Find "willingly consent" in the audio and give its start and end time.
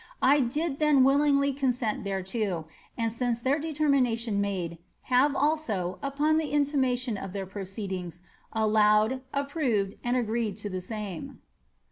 1.03-2.03